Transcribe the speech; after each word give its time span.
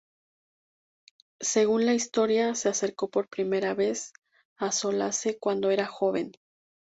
Según 1.41 1.85
la 1.85 1.93
historia, 1.93 2.55
se 2.55 2.69
acercó 2.69 3.11
por 3.11 3.29
primera 3.29 3.75
vez 3.75 4.13
a 4.57 4.71
Solace 4.71 5.37
cuando 5.37 5.69
era 5.69 5.85
joven. 5.85 6.31